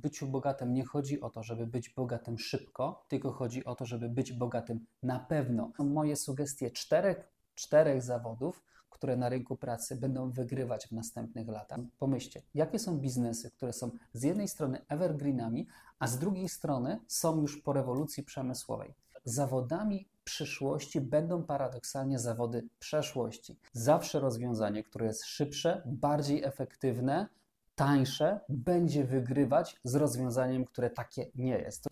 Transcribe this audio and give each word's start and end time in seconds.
byciu 0.00 0.26
bogatym 0.26 0.74
nie 0.74 0.84
chodzi 0.84 1.20
o 1.20 1.30
to, 1.30 1.42
żeby 1.42 1.66
być 1.66 1.88
bogatym 1.88 2.38
szybko, 2.38 3.04
tylko 3.08 3.32
chodzi 3.32 3.64
o 3.64 3.74
to, 3.74 3.86
żeby 3.86 4.08
być 4.08 4.32
bogatym 4.32 4.86
na 5.02 5.20
pewno. 5.20 5.72
Moje 5.78 6.16
sugestie 6.16 6.70
czterech, 6.70 7.28
czterech 7.54 8.02
zawodów, 8.02 8.62
które 8.90 9.16
na 9.16 9.28
rynku 9.28 9.56
pracy 9.56 9.96
będą 9.96 10.30
wygrywać 10.30 10.86
w 10.86 10.92
następnych 10.92 11.48
latach. 11.48 11.80
Pomyślcie, 11.98 12.42
jakie 12.54 12.78
są 12.78 12.98
biznesy, 12.98 13.50
które 13.50 13.72
są 13.72 13.90
z 14.12 14.22
jednej 14.22 14.48
strony 14.48 14.84
evergreenami, 14.88 15.66
a 15.98 16.06
z 16.06 16.18
drugiej 16.18 16.48
strony 16.48 17.00
są 17.06 17.40
już 17.40 17.62
po 17.62 17.72
rewolucji 17.72 18.22
przemysłowej. 18.22 18.94
Zawodami 19.24 20.08
przyszłości 20.24 21.00
będą 21.00 21.42
paradoksalnie 21.42 22.18
zawody 22.18 22.68
przeszłości. 22.78 23.58
Zawsze 23.72 24.20
rozwiązanie, 24.20 24.84
które 24.84 25.06
jest 25.06 25.24
szybsze, 25.24 25.82
bardziej 25.86 26.44
efektywne, 26.44 27.28
tańsze, 27.80 28.40
będzie 28.48 29.04
wygrywać 29.04 29.76
z 29.84 29.94
rozwiązaniem, 29.94 30.64
które 30.64 30.90
takie 30.90 31.26
nie 31.34 31.58
jest. 31.58 31.88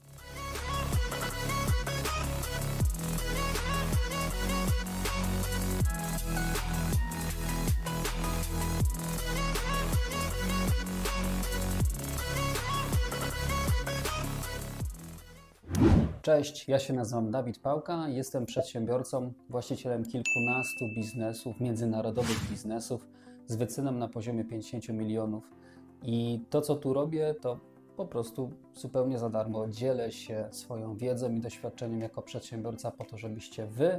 Cześć, 16.22 16.68
ja 16.68 16.78
się 16.78 16.92
nazywam 16.92 17.30
Dawid 17.30 17.58
Pałka, 17.58 18.08
jestem 18.08 18.46
przedsiębiorcą, 18.46 19.32
właścicielem 19.48 20.04
kilkunastu 20.04 20.84
biznesów, 20.96 21.60
międzynarodowych 21.60 22.50
biznesów 22.50 23.06
z 23.46 23.56
wyceną 23.56 23.92
na 23.92 24.08
poziomie 24.08 24.44
50 24.44 24.88
milionów. 24.88 25.58
I 26.02 26.40
to, 26.50 26.60
co 26.60 26.76
tu 26.76 26.92
robię, 26.92 27.34
to 27.40 27.58
po 27.96 28.06
prostu 28.06 28.50
zupełnie 28.74 29.18
za 29.18 29.30
darmo 29.30 29.68
dzielę 29.68 30.12
się 30.12 30.48
swoją 30.50 30.96
wiedzą 30.96 31.32
i 31.32 31.40
doświadczeniem 31.40 32.00
jako 32.00 32.22
przedsiębiorca, 32.22 32.90
po 32.90 33.04
to, 33.04 33.18
żebyście 33.18 33.66
Wy 33.66 33.98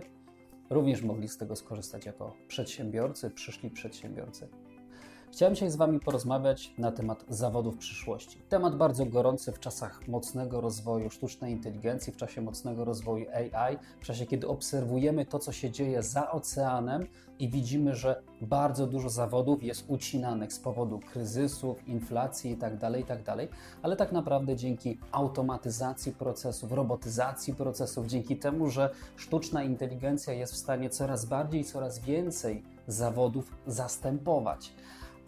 również 0.69 1.01
mogli 1.01 1.27
z 1.27 1.37
tego 1.37 1.55
skorzystać 1.55 2.05
jako 2.05 2.33
przedsiębiorcy, 2.47 3.29
przyszli 3.29 3.69
przedsiębiorcy. 3.69 4.47
Chciałem 5.31 5.55
dzisiaj 5.55 5.69
z 5.69 5.75
Wami 5.75 5.99
porozmawiać 5.99 6.73
na 6.77 6.91
temat 6.91 7.25
zawodów 7.29 7.77
przyszłości. 7.77 8.37
Temat 8.49 8.75
bardzo 8.75 9.05
gorący 9.05 9.51
w 9.51 9.59
czasach 9.59 10.07
mocnego 10.07 10.61
rozwoju 10.61 11.09
sztucznej 11.09 11.51
inteligencji, 11.51 12.13
w 12.13 12.17
czasie 12.17 12.41
mocnego 12.41 12.85
rozwoju 12.85 13.25
AI, 13.33 13.77
w 14.01 14.05
czasie 14.05 14.25
kiedy 14.25 14.47
obserwujemy 14.47 15.25
to, 15.25 15.39
co 15.39 15.51
się 15.51 15.71
dzieje 15.71 16.03
za 16.03 16.31
oceanem 16.31 17.07
i 17.39 17.49
widzimy, 17.49 17.95
że 17.95 18.21
bardzo 18.41 18.87
dużo 18.87 19.09
zawodów 19.09 19.63
jest 19.63 19.85
ucinanych 19.87 20.53
z 20.53 20.59
powodu 20.59 20.99
kryzysów, 20.99 21.87
inflacji 21.87 22.51
itd., 22.51 22.77
tak 22.79 22.95
itd., 22.95 23.23
tak 23.23 23.49
ale 23.81 23.95
tak 23.95 24.11
naprawdę 24.11 24.55
dzięki 24.55 24.97
automatyzacji 25.11 26.11
procesów, 26.11 26.71
robotyzacji 26.71 27.53
procesów, 27.55 28.07
dzięki 28.07 28.37
temu, 28.37 28.69
że 28.69 28.89
sztuczna 29.15 29.63
inteligencja 29.63 30.33
jest 30.33 30.53
w 30.53 30.57
stanie 30.57 30.89
coraz 30.89 31.25
bardziej, 31.25 31.63
coraz 31.63 31.99
więcej 31.99 32.63
zawodów 32.87 33.55
zastępować. 33.67 34.73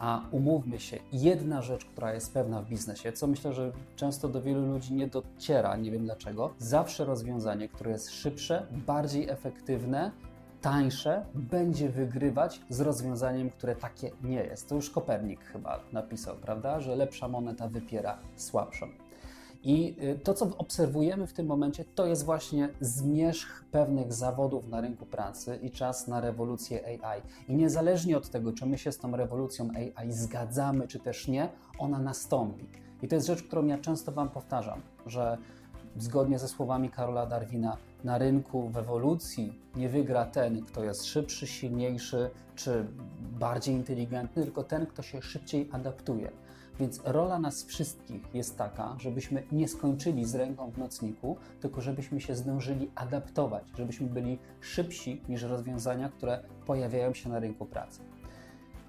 A 0.01 0.21
umówmy 0.31 0.79
się, 0.79 0.99
jedna 1.13 1.61
rzecz, 1.61 1.85
która 1.85 2.13
jest 2.13 2.33
pewna 2.33 2.61
w 2.61 2.69
biznesie, 2.69 3.11
co 3.11 3.27
myślę, 3.27 3.53
że 3.53 3.71
często 3.95 4.27
do 4.27 4.41
wielu 4.41 4.65
ludzi 4.65 4.93
nie 4.93 5.07
dociera, 5.07 5.75
nie 5.75 5.91
wiem 5.91 6.05
dlaczego, 6.05 6.53
zawsze 6.57 7.05
rozwiązanie, 7.05 7.69
które 7.69 7.91
jest 7.91 8.11
szybsze, 8.11 8.67
bardziej 8.71 9.29
efektywne, 9.29 10.11
tańsze, 10.61 11.25
będzie 11.35 11.89
wygrywać 11.89 12.61
z 12.69 12.81
rozwiązaniem, 12.81 13.49
które 13.49 13.75
takie 13.75 14.11
nie 14.23 14.43
jest. 14.43 14.69
To 14.69 14.75
już 14.75 14.89
Kopernik 14.89 15.43
chyba 15.43 15.79
napisał, 15.91 16.35
prawda, 16.35 16.79
że 16.79 16.95
lepsza 16.95 17.27
moneta 17.27 17.67
wypiera 17.67 18.17
słabszą. 18.35 18.87
I 19.63 19.95
y, 20.03 20.19
to, 20.19 20.33
co 20.33 20.57
obserwujemy 20.57 21.27
w 21.27 21.33
tym 21.33 21.47
momencie, 21.47 21.85
to 21.95 22.05
jest 22.05 22.25
właśnie 22.25 22.69
zmierzch 22.81 23.65
pewnych 23.71 24.13
zawodów 24.13 24.67
na 24.67 24.81
rynku 24.81 25.05
pracy 25.05 25.59
i 25.61 25.71
czas 25.71 26.07
na 26.07 26.21
rewolucję 26.21 26.85
AI. 26.85 27.21
I 27.47 27.55
niezależnie 27.55 28.17
od 28.17 28.29
tego, 28.29 28.53
czy 28.53 28.65
my 28.65 28.77
się 28.77 28.91
z 28.91 28.97
tą 28.97 29.15
rewolucją 29.15 29.69
AI 29.75 30.11
zgadzamy, 30.11 30.87
czy 30.87 30.99
też 30.99 31.27
nie, 31.27 31.49
ona 31.79 31.99
nastąpi. 31.99 32.65
I 33.01 33.07
to 33.07 33.15
jest 33.15 33.27
rzecz, 33.27 33.43
którą 33.43 33.65
ja 33.65 33.77
często 33.77 34.11
Wam 34.11 34.29
powtarzam, 34.29 34.81
że 35.05 35.37
zgodnie 35.97 36.39
ze 36.39 36.47
słowami 36.47 36.89
Karola 36.89 37.25
Darwina, 37.25 37.77
na 38.03 38.17
rynku 38.17 38.69
w 38.69 38.77
ewolucji 38.77 39.59
nie 39.75 39.89
wygra 39.89 40.25
ten, 40.25 40.65
kto 40.65 40.83
jest 40.83 41.05
szybszy, 41.05 41.47
silniejszy 41.47 42.29
czy 42.55 42.85
bardziej 43.39 43.75
inteligentny, 43.75 44.43
tylko 44.43 44.63
ten, 44.63 44.85
kto 44.85 45.01
się 45.01 45.21
szybciej 45.21 45.69
adaptuje. 45.71 46.31
Więc 46.81 47.01
rola 47.05 47.39
nas 47.39 47.63
wszystkich 47.63 48.21
jest 48.33 48.57
taka, 48.57 48.95
żebyśmy 48.99 49.43
nie 49.51 49.67
skończyli 49.67 50.25
z 50.25 50.35
ręką 50.35 50.71
w 50.71 50.77
nocniku, 50.77 51.37
tylko 51.59 51.81
żebyśmy 51.81 52.21
się 52.21 52.35
zdążyli 52.35 52.91
adaptować, 52.95 53.63
żebyśmy 53.77 54.07
byli 54.07 54.39
szybsi 54.61 55.21
niż 55.29 55.43
rozwiązania, 55.43 56.09
które 56.09 56.43
pojawiają 56.65 57.13
się 57.13 57.29
na 57.29 57.39
rynku 57.39 57.65
pracy. 57.65 57.99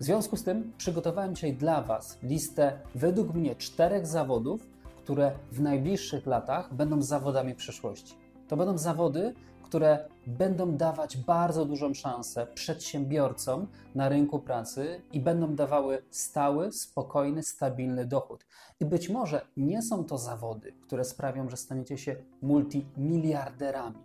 W 0.01 0.05
związku 0.05 0.37
z 0.37 0.45
tym 0.45 0.73
przygotowałem 0.77 1.35
dzisiaj 1.35 1.55
dla 1.55 1.83
Was 1.83 2.19
listę 2.23 2.79
według 2.95 3.35
mnie 3.35 3.57
czterech 3.57 4.07
zawodów, 4.07 4.67
które 4.97 5.33
w 5.51 5.61
najbliższych 5.61 6.27
latach 6.27 6.75
będą 6.75 7.03
zawodami 7.03 7.55
przyszłości. 7.55 8.15
To 8.49 8.57
będą 8.57 8.79
zawody, 8.79 9.35
które 9.73 10.09
będą 10.27 10.77
dawać 10.77 11.17
bardzo 11.17 11.65
dużą 11.65 11.95
szansę 11.95 12.47
przedsiębiorcom 12.55 13.67
na 13.95 14.09
rynku 14.09 14.39
pracy 14.39 15.03
i 15.13 15.21
będą 15.21 15.55
dawały 15.55 16.03
stały, 16.11 16.73
spokojny, 16.73 17.43
stabilny 17.43 18.07
dochód. 18.07 18.47
I 18.81 18.85
być 18.85 19.09
może 19.09 19.47
nie 19.57 19.83
są 19.83 20.05
to 20.05 20.19
zawody, 20.19 20.73
które 20.83 21.05
sprawią, 21.05 21.49
że 21.49 21.57
staniecie 21.57 21.99
się 21.99 22.17
multimiliarderami, 22.43 23.99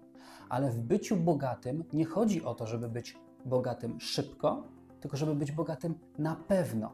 ale 0.50 0.72
w 0.72 0.80
byciu 0.80 1.18
bogatym 1.18 1.84
nie 1.94 2.06
chodzi 2.06 2.44
o 2.44 2.56
to, 2.56 2.68
żeby 2.68 2.90
być 2.90 3.18
bogatym 3.46 4.00
szybko, 4.00 4.64
tylko 5.02 5.18
żeby 5.18 5.36
być 5.36 5.52
bogatym 5.52 5.96
na 6.18 6.36
pewno. 6.36 6.92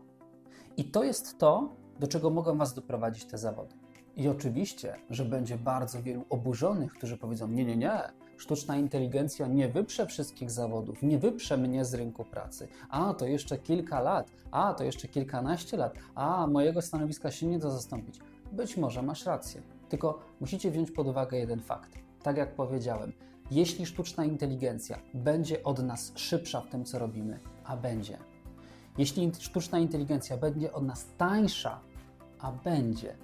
I 0.78 0.86
to 0.86 1.04
jest 1.04 1.38
to, 1.38 1.70
do 2.00 2.08
czego 2.08 2.30
mogą 2.30 2.58
Was 2.58 2.74
doprowadzić 2.74 3.26
te 3.26 3.38
zawody. 3.38 3.76
I 4.16 4.30
oczywiście, 4.30 4.96
że 5.10 5.26
będzie 5.26 5.58
bardzo 5.58 6.04
wielu 6.04 6.26
oburzonych, 6.30 6.94
którzy 6.94 7.18
powiedzą: 7.18 7.48
Nie, 7.48 7.66
nie, 7.66 7.78
nie, 7.78 8.23
sztuczna 8.44 8.78
inteligencja 8.78 9.48
nie 9.48 9.70
wyprze 9.70 10.08
wszystkich 10.08 10.52
zawodów, 10.52 11.04
nie 11.04 11.20
wyprze 11.20 11.58
mnie 11.58 11.86
z 11.86 11.94
rynku 11.94 12.26
pracy. 12.26 12.68
A 12.90 13.14
to 13.14 13.26
jeszcze 13.26 13.58
kilka 13.58 14.02
lat, 14.02 14.32
a 14.52 14.74
to 14.74 14.84
jeszcze 14.84 15.08
kilkanaście 15.08 15.78
lat, 15.78 15.96
a 16.16 16.48
mojego 16.48 16.82
stanowiska 16.82 17.32
się 17.32 17.48
nie 17.48 17.60
da 17.60 17.70
zastąpić. 17.70 18.20
Być 18.52 18.78
może 18.78 19.02
masz 19.02 19.26
rację, 19.26 19.62
tylko 19.90 20.20
musicie 20.42 20.72
wziąć 20.72 20.92
pod 20.92 21.08
uwagę 21.08 21.38
jeden 21.38 21.60
fakt. 21.60 21.92
Tak 22.24 22.38
jak 22.38 22.56
powiedziałem, 22.56 23.14
jeśli 23.52 23.86
sztuczna 23.86 24.26
inteligencja 24.26 25.00
będzie 25.14 25.64
od 25.64 25.84
nas 25.84 26.12
szybsza 26.16 26.62
w 26.62 26.70
tym, 26.70 26.86
co 26.86 27.00
robimy, 27.00 27.40
a 27.64 27.78
będzie, 27.78 28.18
jeśli 28.98 29.32
sztuczna 29.40 29.80
inteligencja 29.80 30.38
będzie 30.38 30.74
od 30.74 30.84
nas 30.84 31.06
tańsza, 31.18 31.80
a 32.40 32.52
będzie, 32.52 33.16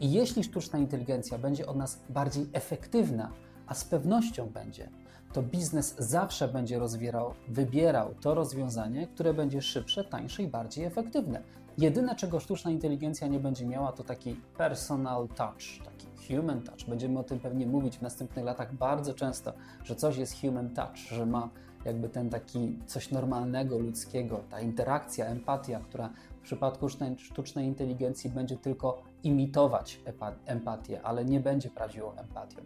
i 0.00 0.12
jeśli 0.12 0.44
sztuczna 0.44 0.78
inteligencja 0.78 1.38
będzie 1.38 1.66
od 1.66 1.76
nas 1.76 1.98
bardziej 2.08 2.46
efektywna, 2.52 3.32
a 3.68 3.74
z 3.74 3.84
pewnością 3.84 4.46
będzie, 4.46 4.90
to 5.32 5.42
biznes 5.42 5.94
zawsze 5.98 6.48
będzie 6.48 6.78
rozwierał, 6.78 7.34
wybierał 7.48 8.14
to 8.20 8.34
rozwiązanie, 8.34 9.06
które 9.06 9.34
będzie 9.34 9.62
szybsze, 9.62 10.04
tańsze 10.04 10.42
i 10.42 10.48
bardziej 10.48 10.84
efektywne. 10.84 11.42
Jedyne, 11.78 12.16
czego 12.16 12.40
sztuczna 12.40 12.70
inteligencja 12.70 13.26
nie 13.26 13.40
będzie 13.40 13.66
miała, 13.66 13.92
to 13.92 14.04
taki 14.04 14.36
personal 14.56 15.28
touch, 15.28 15.84
taki 15.84 16.34
human 16.34 16.62
touch. 16.62 16.88
Będziemy 16.88 17.18
o 17.18 17.22
tym 17.22 17.40
pewnie 17.40 17.66
mówić 17.66 17.98
w 17.98 18.02
następnych 18.02 18.44
latach 18.44 18.74
bardzo 18.74 19.14
często, 19.14 19.52
że 19.84 19.96
coś 19.96 20.16
jest 20.16 20.40
human 20.40 20.70
touch, 20.74 20.96
że 20.96 21.26
ma 21.26 21.50
jakby 21.84 22.08
ten 22.08 22.30
taki 22.30 22.78
coś 22.86 23.10
normalnego, 23.10 23.78
ludzkiego, 23.78 24.40
ta 24.50 24.60
interakcja, 24.60 25.26
empatia, 25.26 25.80
która 25.80 26.10
w 26.40 26.42
przypadku 26.42 26.86
sztucznej 27.16 27.66
inteligencji 27.66 28.30
będzie 28.30 28.56
tylko 28.56 29.02
imitować 29.22 30.00
empatię, 30.46 31.02
ale 31.02 31.24
nie 31.24 31.40
będzie 31.40 31.70
prawdziwą 31.70 32.12
empatią. 32.12 32.62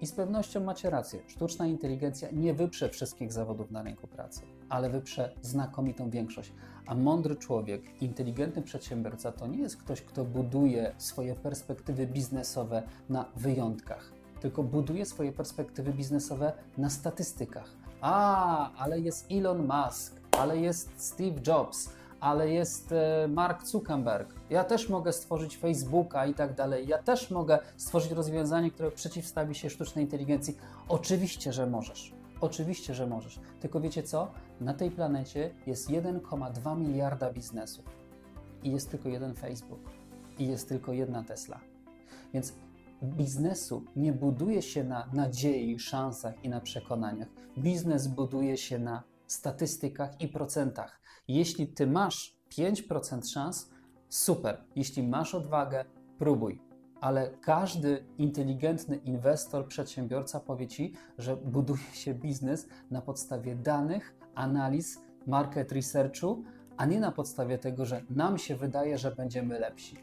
I 0.00 0.06
z 0.06 0.12
pewnością 0.12 0.64
macie 0.64 0.90
rację, 0.90 1.20
sztuczna 1.26 1.66
inteligencja 1.66 2.28
nie 2.32 2.54
wyprze 2.54 2.88
wszystkich 2.88 3.32
zawodów 3.32 3.70
na 3.70 3.82
rynku 3.82 4.06
pracy, 4.06 4.42
ale 4.68 4.90
wyprze 4.90 5.34
znakomitą 5.42 6.10
większość. 6.10 6.52
A 6.86 6.94
mądry 6.94 7.36
człowiek, 7.36 8.02
inteligentny 8.02 8.62
przedsiębiorca 8.62 9.32
to 9.32 9.46
nie 9.46 9.58
jest 9.58 9.76
ktoś, 9.76 10.02
kto 10.02 10.24
buduje 10.24 10.94
swoje 10.98 11.34
perspektywy 11.34 12.06
biznesowe 12.06 12.82
na 13.08 13.24
wyjątkach, 13.36 14.12
tylko 14.40 14.62
buduje 14.62 15.06
swoje 15.06 15.32
perspektywy 15.32 15.92
biznesowe 15.92 16.52
na 16.78 16.90
statystykach. 16.90 17.76
A, 18.00 18.72
ale 18.72 19.00
jest 19.00 19.26
Elon 19.30 19.66
Musk, 19.66 20.20
ale 20.30 20.58
jest 20.58 20.90
Steve 20.96 21.40
Jobs, 21.46 21.88
ale 22.20 22.50
jest 22.50 22.92
e, 22.92 23.28
Mark 23.28 23.66
Zuckerberg. 23.66 24.34
Ja 24.50 24.64
też 24.64 24.88
mogę 24.88 25.12
stworzyć 25.12 25.56
Facebooka 25.56 26.26
i 26.26 26.34
tak 26.34 26.54
dalej. 26.54 26.88
Ja 26.88 27.02
też 27.02 27.30
mogę 27.30 27.58
stworzyć 27.76 28.12
rozwiązanie, 28.12 28.70
które 28.70 28.90
przeciwstawi 28.90 29.54
się 29.54 29.70
sztucznej 29.70 30.04
inteligencji. 30.04 30.56
Oczywiście, 30.88 31.52
że 31.52 31.66
możesz. 31.66 32.14
Oczywiście, 32.40 32.94
że 32.94 33.06
możesz. 33.06 33.40
Tylko 33.60 33.80
wiecie 33.80 34.02
co? 34.02 34.30
Na 34.60 34.74
tej 34.74 34.90
planecie 34.90 35.50
jest 35.66 35.90
1,2 35.90 36.78
miliarda 36.78 37.32
biznesów. 37.32 37.84
I 38.62 38.72
jest 38.72 38.90
tylko 38.90 39.08
jeden 39.08 39.34
Facebook. 39.34 39.90
I 40.38 40.46
jest 40.46 40.68
tylko 40.68 40.92
jedna 40.92 41.24
Tesla. 41.24 41.60
Więc 42.34 42.52
biznesu 43.02 43.84
nie 43.96 44.12
buduje 44.12 44.62
się 44.62 44.84
na 44.84 45.08
nadziei, 45.12 45.78
szansach 45.78 46.44
i 46.44 46.48
na 46.48 46.60
przekonaniach. 46.60 47.28
Biznes 47.58 48.06
buduje 48.06 48.56
się 48.56 48.78
na 48.78 49.02
statystykach 49.34 50.20
i 50.20 50.28
procentach. 50.28 51.00
Jeśli 51.28 51.66
ty 51.66 51.86
masz 51.86 52.36
5% 52.50 53.32
szans, 53.32 53.70
super. 54.08 54.64
Jeśli 54.76 55.02
masz 55.02 55.34
odwagę, 55.34 55.84
próbuj. 56.18 56.62
Ale 57.00 57.30
każdy 57.30 58.04
inteligentny 58.18 58.96
inwestor, 58.96 59.68
przedsiębiorca 59.68 60.40
powie 60.40 60.66
ci, 60.66 60.92
że 61.18 61.36
buduje 61.36 61.92
się 61.92 62.14
biznes 62.14 62.68
na 62.90 63.02
podstawie 63.02 63.56
danych, 63.56 64.14
analiz, 64.34 65.00
market 65.26 65.72
researchu, 65.72 66.44
a 66.76 66.86
nie 66.86 67.00
na 67.00 67.12
podstawie 67.12 67.58
tego, 67.58 67.84
że 67.84 68.02
nam 68.10 68.38
się 68.38 68.56
wydaje, 68.56 68.98
że 68.98 69.10
będziemy 69.10 69.58
lepsi. 69.58 69.96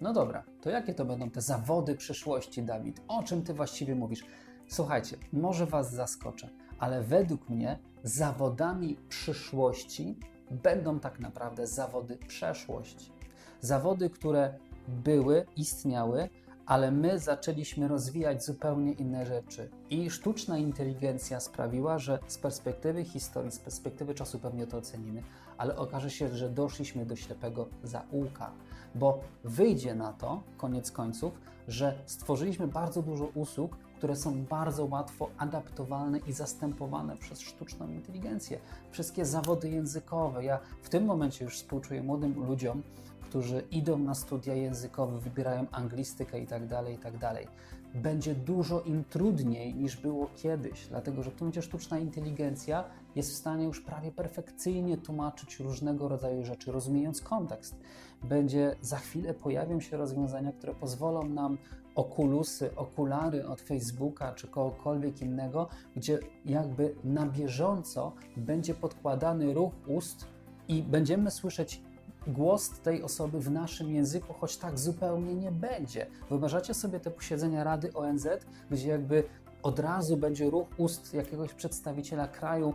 No 0.00 0.12
dobra, 0.12 0.44
to 0.60 0.70
jakie 0.70 0.94
to 0.94 1.04
będą 1.04 1.30
te 1.30 1.40
zawody 1.40 1.94
przyszłości, 1.94 2.62
Dawid? 2.62 3.00
O 3.08 3.22
czym 3.22 3.42
ty 3.42 3.54
właściwie 3.54 3.94
mówisz? 3.94 4.24
Słuchajcie, 4.68 5.16
może 5.32 5.66
was 5.66 5.92
zaskoczę, 5.92 6.48
ale 6.78 7.02
według 7.02 7.48
mnie 7.48 7.78
zawodami 8.02 8.96
przyszłości 9.08 10.16
będą 10.50 11.00
tak 11.00 11.20
naprawdę 11.20 11.66
zawody 11.66 12.16
przeszłości. 12.16 13.12
Zawody, 13.60 14.10
które 14.10 14.54
były, 14.88 15.46
istniały, 15.56 16.28
ale 16.66 16.90
my 16.90 17.18
zaczęliśmy 17.18 17.88
rozwijać 17.88 18.44
zupełnie 18.44 18.92
inne 18.92 19.26
rzeczy. 19.26 19.70
I 19.90 20.10
sztuczna 20.10 20.58
inteligencja 20.58 21.40
sprawiła, 21.40 21.98
że 21.98 22.18
z 22.26 22.38
perspektywy 22.38 23.04
historii, 23.04 23.52
z 23.52 23.58
perspektywy 23.58 24.14
czasu 24.14 24.38
pewnie 24.38 24.66
to 24.66 24.76
ocenimy, 24.76 25.22
ale 25.58 25.76
okaże 25.76 26.10
się, 26.10 26.28
że 26.28 26.48
doszliśmy 26.48 27.06
do 27.06 27.16
ślepego 27.16 27.68
zaułka, 27.82 28.52
bo 28.94 29.20
wyjdzie 29.44 29.94
na 29.94 30.12
to, 30.12 30.42
koniec 30.56 30.92
końców, 30.92 31.32
że 31.68 31.98
stworzyliśmy 32.06 32.68
bardzo 32.68 33.02
dużo 33.02 33.24
usług, 33.34 33.76
które 34.00 34.16
są 34.16 34.44
bardzo 34.44 34.84
łatwo 34.84 35.30
adaptowalne 35.38 36.18
i 36.18 36.32
zastępowane 36.32 37.16
przez 37.16 37.40
sztuczną 37.40 37.88
inteligencję. 37.88 38.58
Wszystkie 38.90 39.24
zawody 39.26 39.70
językowe. 39.70 40.44
Ja 40.44 40.58
w 40.82 40.88
tym 40.88 41.04
momencie 41.04 41.44
już 41.44 41.56
współczuję 41.56 42.02
młodym 42.02 42.46
ludziom, 42.46 42.82
którzy 43.22 43.62
idą 43.70 43.98
na 43.98 44.14
studia 44.14 44.54
językowe, 44.54 45.18
wybierają 45.18 45.66
anglistykę 45.72 46.40
itd., 46.40 46.68
tak 46.68 46.88
itd., 46.90 47.18
tak 47.18 47.46
będzie 47.94 48.34
dużo 48.34 48.80
im 48.80 49.04
trudniej 49.04 49.74
niż 49.74 49.96
było 49.96 50.30
kiedyś, 50.36 50.86
dlatego 50.86 51.22
że 51.22 51.30
w 51.30 51.34
tym 51.34 51.40
momencie 51.40 51.62
sztuczna 51.62 51.98
inteligencja 51.98 52.84
jest 53.16 53.30
w 53.30 53.36
stanie 53.36 53.64
już 53.64 53.80
prawie 53.80 54.12
perfekcyjnie 54.12 54.96
tłumaczyć 54.96 55.60
różnego 55.60 56.08
rodzaju 56.08 56.44
rzeczy, 56.44 56.72
rozumiejąc 56.72 57.20
kontekst. 57.20 57.74
Będzie 58.22 58.76
za 58.80 58.96
chwilę 58.96 59.34
pojawią 59.34 59.80
się 59.80 59.96
rozwiązania, 59.96 60.52
które 60.52 60.74
pozwolą 60.74 61.28
nam 61.28 61.58
okulusy, 61.94 62.76
okulary 62.76 63.46
od 63.46 63.60
Facebooka 63.60 64.32
czy 64.34 64.48
kogokolwiek 64.48 65.22
innego, 65.22 65.68
gdzie 65.96 66.18
jakby 66.44 66.94
na 67.04 67.26
bieżąco 67.26 68.12
będzie 68.36 68.74
podkładany 68.74 69.54
ruch 69.54 69.72
ust 69.86 70.26
i 70.68 70.82
będziemy 70.82 71.30
słyszeć 71.30 71.82
głos 72.26 72.70
tej 72.70 73.02
osoby 73.02 73.40
w 73.40 73.50
naszym 73.50 73.90
języku, 73.94 74.32
choć 74.32 74.56
tak 74.56 74.78
zupełnie 74.78 75.34
nie 75.34 75.52
będzie. 75.52 76.06
Wyobrażacie 76.28 76.74
sobie 76.74 77.00
te 77.00 77.10
posiedzenia 77.10 77.64
Rady 77.64 77.92
ONZ, 77.92 78.28
gdzie 78.70 78.88
jakby 78.88 79.24
od 79.62 79.78
razu 79.78 80.16
będzie 80.16 80.50
ruch 80.50 80.68
ust 80.76 81.14
jakiegoś 81.14 81.54
przedstawiciela 81.54 82.28
kraju, 82.28 82.74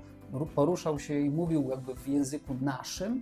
poruszał 0.55 0.99
się 0.99 1.19
i 1.19 1.29
mówił 1.29 1.69
jakby 1.69 1.95
w 1.95 2.07
języku 2.07 2.53
naszym? 2.61 3.21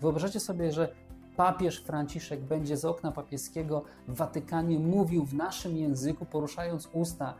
Wyobrażacie 0.00 0.40
sobie, 0.40 0.72
że 0.72 0.94
papież 1.38 1.80
Franciszek 1.80 2.40
będzie 2.40 2.76
z 2.76 2.84
okna 2.84 3.12
papieskiego 3.12 3.82
w 4.08 4.16
Watykanie 4.16 4.78
mówił 4.78 5.24
w 5.24 5.34
naszym 5.34 5.76
języku, 5.76 6.24
poruszając 6.24 6.88
usta 6.92 7.34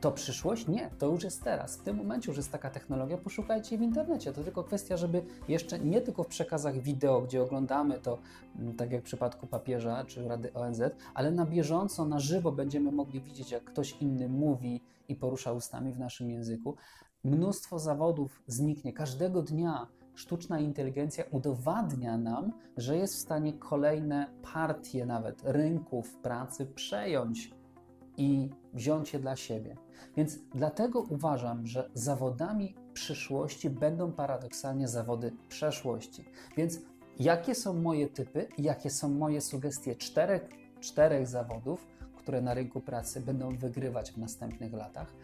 to 0.00 0.12
przyszłość? 0.12 0.68
Nie, 0.68 0.90
to 0.98 1.06
już 1.06 1.24
jest 1.24 1.44
teraz. 1.44 1.76
W 1.76 1.82
tym 1.82 1.96
momencie 1.96 2.30
już 2.30 2.36
jest 2.36 2.52
taka 2.52 2.70
technologia, 2.70 3.18
poszukajcie 3.18 3.78
w 3.78 3.82
internecie. 3.82 4.32
To 4.32 4.44
tylko 4.44 4.64
kwestia, 4.64 4.96
żeby 4.96 5.22
jeszcze 5.48 5.78
nie 5.78 6.00
tylko 6.00 6.22
w 6.22 6.26
przekazach 6.26 6.78
wideo, 6.78 7.20
gdzie 7.20 7.42
oglądamy 7.42 7.98
to, 7.98 8.18
mm, 8.58 8.76
tak 8.76 8.92
jak 8.92 9.00
w 9.00 9.04
przypadku 9.04 9.46
papieża 9.46 10.04
czy 10.04 10.28
Rady 10.28 10.52
ONZ, 10.52 10.82
ale 11.14 11.30
na 11.30 11.46
bieżąco, 11.46 12.04
na 12.04 12.18
żywo 12.18 12.52
będziemy 12.52 12.92
mogli 12.92 13.20
widzieć, 13.20 13.50
jak 13.50 13.64
ktoś 13.64 13.96
inny 14.00 14.28
mówi 14.28 14.80
i 15.08 15.16
porusza 15.16 15.52
ustami 15.52 15.92
w 15.92 15.98
naszym 15.98 16.30
języku. 16.30 16.76
Mnóstwo 17.24 17.78
zawodów 17.78 18.42
zniknie. 18.46 18.92
Każdego 18.92 19.42
dnia 19.42 19.86
sztuczna 20.20 20.60
inteligencja 20.60 21.24
udowadnia 21.30 22.18
nam, 22.18 22.52
że 22.76 22.96
jest 22.96 23.14
w 23.14 23.18
stanie 23.18 23.52
kolejne 23.52 24.26
partie 24.52 25.06
nawet 25.06 25.42
rynków 25.44 26.16
pracy 26.16 26.66
przejąć 26.66 27.54
i 28.16 28.50
wziąć 28.74 29.12
je 29.12 29.18
dla 29.18 29.36
siebie. 29.36 29.76
Więc 30.16 30.38
dlatego 30.54 31.00
uważam, 31.00 31.66
że 31.66 31.90
zawodami 31.94 32.74
przyszłości 32.92 33.70
będą 33.70 34.12
paradoksalnie 34.12 34.88
zawody 34.88 35.32
przeszłości. 35.48 36.24
Więc 36.56 36.78
jakie 37.18 37.54
są 37.54 37.74
moje 37.74 38.08
typy, 38.08 38.48
jakie 38.58 38.90
są 38.90 39.08
moje 39.08 39.40
sugestie 39.40 39.96
czterech, 39.96 40.48
czterech 40.80 41.26
zawodów, 41.26 41.86
które 42.16 42.42
na 42.42 42.54
rynku 42.54 42.80
pracy 42.80 43.20
będą 43.20 43.56
wygrywać 43.56 44.12
w 44.12 44.18
następnych 44.18 44.72
latach? 44.72 45.14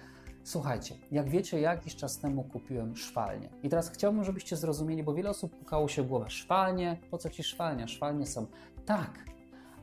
Słuchajcie, 0.46 0.94
jak 1.12 1.28
wiecie, 1.28 1.60
jakiś 1.60 1.96
czas 1.96 2.19
temu 2.19 2.44
kupiłem 2.44 2.96
szwalnię. 2.96 3.48
I 3.62 3.69
teraz 3.69 3.90
chciałbym, 3.90 4.25
żebyście 4.25 4.56
zrozumieli, 4.56 5.02
bo 5.02 5.14
wiele 5.14 5.31
osób 5.31 5.56
pukało 5.56 5.88
się 5.88 6.02
w 6.02 6.08
głowę. 6.08 6.31
Szwalnie? 6.31 6.96
Po 7.10 7.19
co 7.19 7.31
ci 7.31 7.43
szwalnia? 7.43 7.88
Szwalnie 7.88 8.26
są. 8.26 8.46
Tak, 8.84 9.25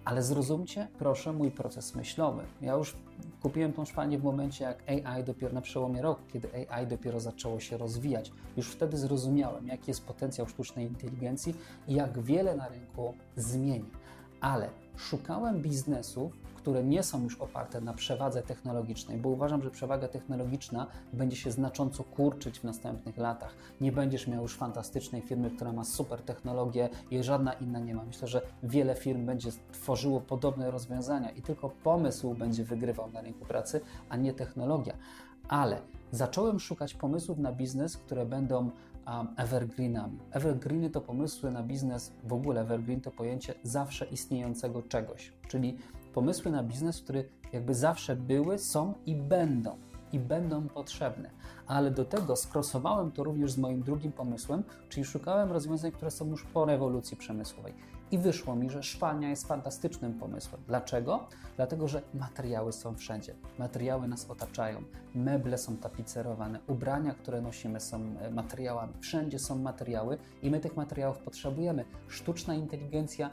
ale 0.05 0.23
zrozumcie, 0.23 0.87
proszę, 0.99 1.33
mój 1.33 1.51
proces 1.51 1.95
myślowy. 1.95 2.43
Ja 2.61 2.73
już 2.73 2.95
kupiłem 3.41 3.73
tą 3.73 3.85
szwalnię 3.85 4.19
w 4.19 4.23
momencie, 4.23 4.63
jak 4.63 4.83
AI 4.89 5.23
dopiero 5.23 5.53
na 5.53 5.61
przełomie 5.61 6.01
roku, 6.01 6.21
kiedy 6.33 6.49
AI 6.69 6.87
dopiero 6.87 7.19
zaczęło 7.19 7.59
się 7.59 7.77
rozwijać. 7.77 8.31
Już 8.57 8.67
wtedy 8.67 8.97
zrozumiałem, 8.97 9.67
jaki 9.67 9.91
jest 9.91 10.05
potencjał 10.05 10.47
sztucznej 10.47 10.87
inteligencji 10.87 11.55
i 11.87 11.93
jak 11.93 12.21
wiele 12.21 12.55
na 12.55 12.67
rynku 12.67 13.13
zmieni. 13.35 13.89
Ale 14.41 14.69
szukałem 14.95 15.61
biznesów, 15.61 16.37
które 16.63 16.83
nie 16.83 17.03
są 17.03 17.23
już 17.23 17.35
oparte 17.41 17.81
na 17.81 17.93
przewadze 17.93 18.41
technologicznej, 18.41 19.17
bo 19.17 19.29
uważam, 19.29 19.61
że 19.61 19.71
przewaga 19.71 20.07
technologiczna 20.07 20.87
będzie 21.13 21.35
się 21.35 21.51
znacząco 21.51 22.03
kurczyć 22.03 22.59
w 22.59 22.63
następnych 22.63 23.17
latach. 23.17 23.55
Nie 23.81 23.91
będziesz 23.91 24.27
miał 24.27 24.41
już 24.41 24.55
fantastycznej 24.55 25.21
firmy, 25.21 25.51
która 25.51 25.73
ma 25.73 25.83
super 25.83 26.21
technologię 26.21 26.89
i 27.11 27.23
żadna 27.23 27.53
inna 27.53 27.79
nie 27.79 27.95
ma. 27.95 28.03
Myślę, 28.03 28.27
że 28.27 28.41
wiele 28.63 28.95
firm 28.95 29.25
będzie 29.25 29.49
tworzyło 29.71 30.21
podobne 30.21 30.71
rozwiązania 30.71 31.29
i 31.29 31.41
tylko 31.41 31.69
pomysł 31.69 32.33
będzie 32.33 32.63
wygrywał 32.63 33.11
na 33.11 33.21
rynku 33.21 33.45
pracy, 33.45 33.81
a 34.09 34.17
nie 34.17 34.33
technologia. 34.33 34.93
Ale 35.47 35.81
zacząłem 36.11 36.59
szukać 36.59 36.93
pomysłów 36.93 37.37
na 37.37 37.51
biznes, 37.51 37.97
które 37.97 38.25
będą 38.25 38.69
evergreenami. 39.37 40.19
Evergreeny 40.31 40.89
to 40.89 41.01
pomysły 41.01 41.51
na 41.51 41.63
biznes, 41.63 42.13
w 42.23 42.33
ogóle 42.33 42.61
evergreen 42.61 43.01
to 43.01 43.11
pojęcie 43.11 43.53
zawsze 43.63 44.05
istniejącego 44.05 44.81
czegoś, 44.81 45.33
czyli 45.47 45.77
pomysły 46.13 46.51
na 46.51 46.63
biznes, 46.63 47.01
które 47.01 47.23
jakby 47.53 47.75
zawsze 47.75 48.15
były, 48.15 48.59
są 48.59 48.93
i 49.05 49.15
będą. 49.15 49.77
I 50.11 50.19
będą 50.19 50.67
potrzebne. 50.67 51.29
Ale 51.67 51.91
do 51.91 52.05
tego 52.05 52.35
skrosowałem 52.35 53.11
to 53.11 53.23
również 53.23 53.51
z 53.51 53.57
moim 53.57 53.83
drugim 53.83 54.11
pomysłem, 54.11 54.63
czyli 54.89 55.05
szukałem 55.05 55.51
rozwiązań, 55.51 55.91
które 55.91 56.11
są 56.11 56.27
już 56.27 56.43
po 56.43 56.65
rewolucji 56.65 57.17
przemysłowej. 57.17 57.73
I 58.13 58.17
wyszło 58.17 58.55
mi, 58.55 58.69
że 58.69 58.83
szwalnia 58.83 59.29
jest 59.29 59.47
fantastycznym 59.47 60.13
pomysłem. 60.13 60.61
Dlaczego? 60.67 61.27
Dlatego, 61.55 61.87
że 61.87 62.01
materiały 62.13 62.73
są 62.73 62.95
wszędzie. 62.95 63.35
Materiały 63.59 64.07
nas 64.07 64.29
otaczają. 64.29 64.83
Meble 65.15 65.57
są 65.57 65.77
tapicerowane, 65.77 66.59
ubrania, 66.67 67.13
które 67.13 67.41
nosimy, 67.41 67.79
są 67.79 68.15
e, 68.19 68.31
materiałami. 68.31 68.93
Wszędzie 68.99 69.39
są 69.39 69.59
materiały 69.59 70.17
i 70.41 70.51
my 70.51 70.59
tych 70.59 70.77
materiałów 70.77 71.17
potrzebujemy. 71.17 71.85
Sztuczna 72.07 72.55
inteligencja 72.55 73.29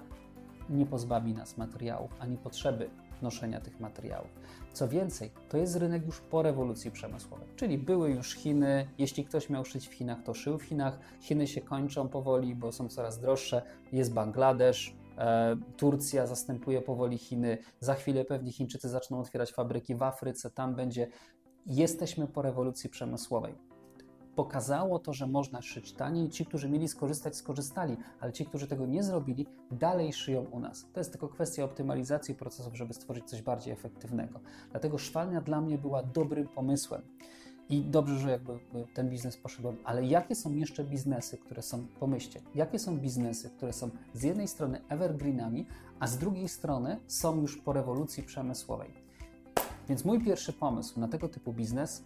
nie 0.70 0.86
pozbawi 0.86 1.34
nas 1.34 1.56
materiałów 1.56 2.10
ani 2.20 2.36
potrzeby 2.36 2.90
noszenia 3.22 3.60
tych 3.60 3.80
materiałów. 3.80 4.30
Co 4.72 4.88
więcej, 4.88 5.30
to 5.48 5.56
jest 5.56 5.76
rynek 5.76 6.06
już 6.06 6.20
po 6.20 6.42
rewolucji 6.42 6.90
przemysłowej, 6.90 7.48
czyli 7.56 7.78
były 7.78 8.10
już 8.10 8.34
Chiny. 8.34 8.88
Jeśli 8.98 9.24
ktoś 9.24 9.50
miał 9.50 9.64
szyć 9.64 9.88
w 9.88 9.92
Chinach, 9.92 10.22
to 10.22 10.34
szył 10.34 10.58
w 10.58 10.62
Chinach. 10.62 10.98
Chiny 11.20 11.46
się 11.46 11.60
kończą 11.60 12.08
powoli, 12.08 12.54
bo 12.54 12.72
są 12.72 12.88
coraz 12.88 13.20
droższe. 13.20 13.62
Jest 13.92 14.12
Bangladesz, 14.12 14.96
e, 15.18 15.56
Turcja 15.76 16.26
zastępuje 16.26 16.82
powoli 16.82 17.18
Chiny. 17.18 17.58
Za 17.80 17.94
chwilę 17.94 18.24
pewnie 18.24 18.52
Chińczycy 18.52 18.88
zaczną 18.88 19.20
otwierać 19.20 19.52
fabryki 19.52 19.94
w 19.94 20.02
Afryce. 20.02 20.50
Tam 20.50 20.74
będzie. 20.74 21.08
Jesteśmy 21.66 22.26
po 22.26 22.42
rewolucji 22.42 22.90
przemysłowej 22.90 23.69
pokazało 24.36 24.98
to, 24.98 25.12
że 25.12 25.26
można 25.26 25.62
szyć 25.62 25.92
taniej. 25.92 26.30
Ci, 26.30 26.46
którzy 26.46 26.68
mieli 26.68 26.88
skorzystać, 26.88 27.36
skorzystali, 27.36 27.96
ale 28.20 28.32
ci, 28.32 28.46
którzy 28.46 28.66
tego 28.66 28.86
nie 28.86 29.02
zrobili, 29.02 29.46
dalej 29.70 30.12
szyją 30.12 30.44
u 30.44 30.60
nas. 30.60 30.86
To 30.92 31.00
jest 31.00 31.10
tylko 31.10 31.28
kwestia 31.28 31.64
optymalizacji 31.64 32.34
procesów, 32.34 32.76
żeby 32.76 32.94
stworzyć 32.94 33.24
coś 33.24 33.42
bardziej 33.42 33.72
efektywnego. 33.72 34.40
Dlatego 34.70 34.98
szwalnia 34.98 35.40
dla 35.40 35.60
mnie 35.60 35.78
była 35.78 36.02
dobrym 36.02 36.48
pomysłem. 36.48 37.02
I 37.68 37.80
dobrze, 37.80 38.18
że 38.18 38.30
jakby 38.30 38.58
ten 38.94 39.10
biznes 39.10 39.36
poszedł. 39.36 39.72
Ale 39.84 40.04
jakie 40.04 40.34
są 40.34 40.52
jeszcze 40.52 40.84
biznesy, 40.84 41.38
które 41.38 41.62
są, 41.62 41.86
pomyślcie, 42.00 42.40
jakie 42.54 42.78
są 42.78 42.98
biznesy, 42.98 43.50
które 43.50 43.72
są 43.72 43.90
z 44.14 44.22
jednej 44.22 44.48
strony 44.48 44.80
evergreenami, 44.88 45.66
a 46.00 46.06
z 46.06 46.18
drugiej 46.18 46.48
strony 46.48 47.00
są 47.06 47.40
już 47.40 47.56
po 47.56 47.72
rewolucji 47.72 48.22
przemysłowej. 48.22 48.90
Więc 49.88 50.04
mój 50.04 50.24
pierwszy 50.24 50.52
pomysł 50.52 51.00
na 51.00 51.08
tego 51.08 51.28
typu 51.28 51.52
biznes 51.52 52.04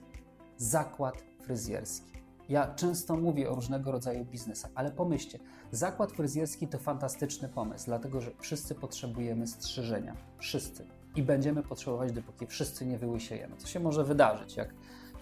zakład 0.57 1.25
fryzjerski. 1.45 2.13
Ja 2.49 2.75
często 2.75 3.17
mówię 3.17 3.51
o 3.51 3.55
różnego 3.55 3.93
rodzaju 3.93 4.25
biznesach, 4.25 4.71
ale 4.75 4.91
pomyślcie, 4.91 5.39
zakład 5.71 6.13
fryzjerski 6.13 6.69
to 6.69 6.79
fantastyczny 6.79 7.49
pomysł, 7.49 7.85
dlatego 7.87 8.21
że 8.21 8.31
wszyscy 8.39 8.75
potrzebujemy 8.75 9.47
strzyżenia. 9.47 10.17
Wszyscy. 10.39 10.87
I 11.17 11.23
będziemy 11.23 11.63
potrzebować, 11.63 12.13
dopóki 12.13 12.47
wszyscy 12.47 12.87
nie 12.87 12.99
wyłysiejemy. 12.99 13.57
Co 13.57 13.67
się 13.67 13.81
może 13.81 14.05
wydarzyć, 14.05 14.57
jak 14.57 14.75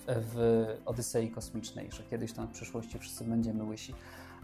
w 0.06 0.66
Odysei 0.84 1.30
Kosmicznej, 1.30 1.90
że 1.92 2.02
kiedyś 2.02 2.32
tam 2.32 2.48
w 2.48 2.50
przyszłości 2.50 2.98
wszyscy 2.98 3.24
będziemy 3.24 3.64
łysi 3.64 3.94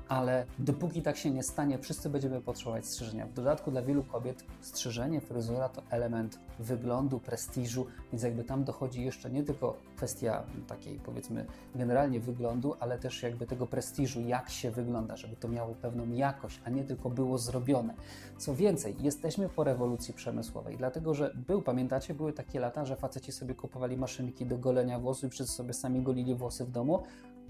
ale 0.08 0.46
dopóki 0.58 1.02
tak 1.02 1.16
się 1.16 1.30
nie 1.30 1.42
stanie, 1.42 1.78
wszyscy 1.78 2.10
będziemy 2.10 2.40
potrzebować 2.40 2.86
strzyżenia. 2.86 3.26
W 3.26 3.32
dodatku 3.32 3.70
dla 3.70 3.82
wielu 3.82 4.02
kobiet 4.02 4.44
strzyżenie, 4.60 5.20
fryzura 5.20 5.68
to 5.68 5.82
element 5.90 6.38
wyglądu, 6.58 7.20
prestiżu, 7.20 7.86
więc 8.12 8.22
jakby 8.22 8.44
tam 8.44 8.64
dochodzi 8.64 9.04
jeszcze 9.04 9.30
nie 9.30 9.42
tylko 9.42 9.76
kwestia 9.96 10.42
takiej 10.66 10.98
powiedzmy 10.98 11.46
generalnie 11.74 12.20
wyglądu, 12.20 12.74
ale 12.80 12.98
też 12.98 13.22
jakby 13.22 13.46
tego 13.46 13.66
prestiżu, 13.66 14.20
jak 14.20 14.50
się 14.50 14.70
wygląda, 14.70 15.16
żeby 15.16 15.36
to 15.36 15.48
miało 15.48 15.74
pewną 15.74 16.12
jakość, 16.12 16.60
a 16.64 16.70
nie 16.70 16.84
tylko 16.84 17.10
było 17.10 17.38
zrobione. 17.38 17.94
Co 18.38 18.54
więcej, 18.54 18.96
jesteśmy 19.00 19.48
po 19.48 19.64
rewolucji 19.64 20.14
przemysłowej, 20.14 20.76
dlatego 20.76 21.14
że 21.14 21.34
był, 21.46 21.62
pamiętacie, 21.62 22.14
były 22.14 22.32
takie 22.32 22.60
lata, 22.60 22.84
że 22.84 22.96
faceci 22.96 23.32
sobie 23.32 23.54
kupowali 23.54 23.96
maszynki 23.96 24.46
do 24.46 24.58
golenia 24.58 24.98
włosów 24.98 25.24
i 25.24 25.30
wszyscy 25.30 25.54
sobie 25.54 25.72
sami 25.72 26.02
golili 26.02 26.34
włosy 26.34 26.64
w 26.64 26.70
domu, 26.70 27.02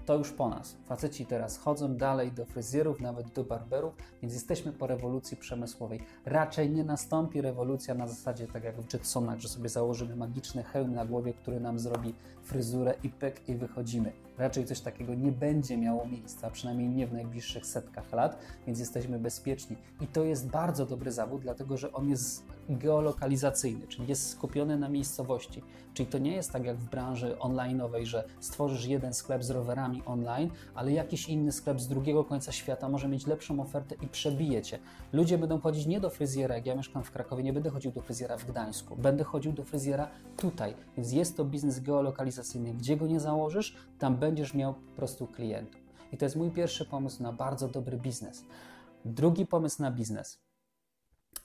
to 0.09 0.17
już 0.17 0.31
po 0.31 0.49
nas. 0.49 0.75
Faceci 0.85 1.25
teraz 1.25 1.57
chodzą 1.57 1.95
dalej 1.95 2.31
do 2.31 2.45
fryzjerów, 2.45 2.99
nawet 2.99 3.27
do 3.27 3.43
barberów, 3.43 3.93
więc 4.21 4.33
jesteśmy 4.33 4.73
po 4.73 4.87
rewolucji 4.87 5.37
przemysłowej. 5.37 5.99
Raczej 6.25 6.69
nie 6.69 6.83
nastąpi 6.83 7.41
rewolucja 7.41 7.95
na 7.95 8.07
zasadzie 8.07 8.47
tak 8.47 8.63
jak 8.63 8.81
w 8.81 8.93
Jetsonach, 8.93 9.39
że 9.39 9.49
sobie 9.49 9.69
założymy 9.69 10.15
magiczny 10.15 10.63
hełm 10.63 10.93
na 10.93 11.05
głowie, 11.05 11.33
który 11.33 11.59
nam 11.59 11.79
zrobi 11.79 12.13
fryzurę 12.49 12.93
i 13.03 13.09
pyk 13.09 13.49
i 13.49 13.55
wychodzimy. 13.55 14.11
Raczej 14.37 14.65
coś 14.65 14.79
takiego 14.79 15.15
nie 15.15 15.31
będzie 15.31 15.77
miało 15.77 16.05
miejsca, 16.05 16.49
przynajmniej 16.49 16.89
nie 16.89 17.07
w 17.07 17.13
najbliższych 17.13 17.65
setkach 17.65 18.13
lat, 18.13 18.39
więc 18.67 18.79
jesteśmy 18.79 19.19
bezpieczni. 19.19 19.77
I 20.01 20.07
to 20.07 20.23
jest 20.23 20.47
bardzo 20.47 20.85
dobry 20.85 21.11
zawód, 21.11 21.41
dlatego 21.41 21.77
że 21.77 21.93
on 21.93 22.09
jest 22.09 22.43
geolokalizacyjny, 22.69 23.87
czyli 23.87 24.07
jest 24.07 24.29
skupiony 24.29 24.77
na 24.77 24.89
miejscowości. 24.89 25.63
Czyli 25.93 26.09
to 26.09 26.17
nie 26.17 26.35
jest 26.35 26.51
tak 26.51 26.65
jak 26.65 26.77
w 26.77 26.89
branży 26.89 27.35
online'owej, 27.39 28.05
że 28.05 28.23
stworzysz 28.39 28.85
jeden 28.85 29.13
sklep 29.13 29.43
z 29.43 29.49
rowerami 29.49 30.03
online, 30.05 30.49
ale 30.75 30.91
jakiś 30.91 31.29
inny 31.29 31.51
sklep 31.51 31.81
z 31.81 31.87
drugiego 31.87 32.23
końca 32.23 32.51
świata 32.51 32.89
może 32.89 33.07
mieć 33.07 33.27
lepszą 33.27 33.59
ofertę 33.59 33.95
i 34.01 34.07
przebije 34.07 34.61
cię. 34.61 34.79
Ludzie 35.13 35.37
będą 35.37 35.59
chodzić 35.59 35.85
nie 35.85 35.99
do 35.99 36.09
fryzjera, 36.09 36.55
jak 36.55 36.65
ja 36.65 36.75
mieszkam 36.75 37.03
w 37.03 37.11
Krakowie, 37.11 37.43
nie 37.43 37.53
będę 37.53 37.69
chodził 37.69 37.91
do 37.91 38.01
fryzjera 38.01 38.37
w 38.37 38.45
Gdańsku, 38.45 38.95
będę 38.95 39.23
chodził 39.23 39.51
do 39.53 39.63
fryzjera 39.63 40.07
tutaj. 40.37 40.73
Więc 40.97 41.11
jest 41.11 41.37
to 41.37 41.45
biznes 41.45 41.79
geolokalizacyjny. 41.79 42.38
Gdzie 42.73 42.97
go 42.97 43.07
nie 43.07 43.19
założysz, 43.19 43.75
tam 43.99 44.15
będziesz 44.17 44.53
miał 44.53 44.73
po 44.73 44.95
prostu 44.95 45.27
klientów. 45.27 45.81
I 46.11 46.17
to 46.17 46.25
jest 46.25 46.35
mój 46.35 46.51
pierwszy 46.51 46.85
pomysł 46.85 47.23
na 47.23 47.33
bardzo 47.33 47.67
dobry 47.67 47.97
biznes. 47.97 48.45
Drugi 49.05 49.45
pomysł 49.45 49.81
na 49.81 49.91
biznes 49.91 50.39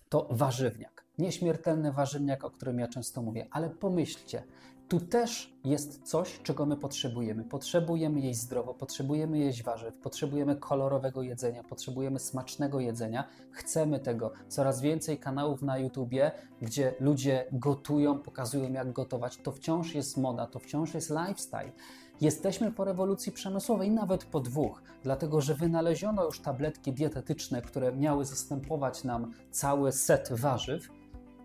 to 0.08 0.28
warzywniak. 0.30 1.04
Nieśmiertelny 1.18 1.92
warzywniak, 1.92 2.44
o 2.44 2.50
którym 2.50 2.78
ja 2.78 2.88
często 2.88 3.22
mówię, 3.22 3.46
ale 3.50 3.70
pomyślcie, 3.70 4.42
tu 4.88 5.00
też 5.00 5.54
jest 5.64 6.02
coś, 6.02 6.40
czego 6.42 6.66
my 6.66 6.76
potrzebujemy. 6.76 7.44
Potrzebujemy 7.44 8.20
jeść 8.20 8.40
zdrowo, 8.40 8.74
potrzebujemy 8.74 9.38
jeść 9.38 9.62
warzyw, 9.62 9.94
potrzebujemy 9.94 10.56
kolorowego 10.56 11.22
jedzenia, 11.22 11.64
potrzebujemy 11.64 12.18
smacznego 12.18 12.80
jedzenia. 12.80 13.24
Chcemy 13.50 14.00
tego. 14.00 14.32
Coraz 14.48 14.80
więcej 14.80 15.18
kanałów 15.18 15.62
na 15.62 15.78
YouTubie, 15.78 16.32
gdzie 16.62 16.94
ludzie 17.00 17.46
gotują, 17.52 18.18
pokazują 18.18 18.72
jak 18.72 18.92
gotować. 18.92 19.36
To 19.36 19.52
wciąż 19.52 19.94
jest 19.94 20.16
moda, 20.16 20.46
to 20.46 20.58
wciąż 20.58 20.94
jest 20.94 21.10
lifestyle. 21.10 21.72
Jesteśmy 22.20 22.72
po 22.72 22.84
rewolucji 22.84 23.32
przemysłowej, 23.32 23.90
nawet 23.90 24.24
po 24.24 24.40
dwóch, 24.40 24.82
dlatego 25.02 25.40
że 25.40 25.54
wynaleziono 25.54 26.24
już 26.24 26.40
tabletki 26.40 26.92
dietetyczne, 26.92 27.62
które 27.62 27.92
miały 27.92 28.24
zastępować 28.24 29.04
nam 29.04 29.32
cały 29.50 29.92
set 29.92 30.28
warzyw, 30.32 30.88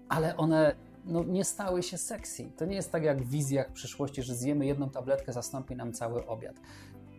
ale 0.10 0.38
one 0.38 0.76
no, 1.10 1.24
nie 1.24 1.46
stały 1.46 1.84
się 1.84 1.98
sexy. 1.98 2.52
To 2.58 2.66
nie 2.66 2.76
jest 2.76 2.92
tak 2.92 3.04
jak 3.04 3.22
w 3.22 3.30
wizjach 3.30 3.72
przyszłości, 3.72 4.24
że 4.24 4.36
zjemy 4.36 4.66
jedną 4.66 4.90
tabletkę, 4.90 5.34
zastąpi 5.34 5.76
nam 5.76 5.94
cały 5.94 6.28
obiad. 6.28 6.56